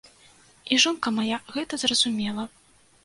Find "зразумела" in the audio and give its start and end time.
1.83-2.51